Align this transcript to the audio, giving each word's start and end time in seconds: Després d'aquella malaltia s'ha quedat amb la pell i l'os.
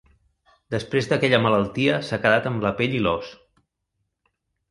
Després 0.75 1.09
d'aquella 1.09 1.39
malaltia 1.43 1.99
s'ha 2.07 2.19
quedat 2.25 2.49
amb 2.53 2.65
la 2.67 2.73
pell 2.81 2.97
i 3.01 3.01
l'os. 3.09 3.29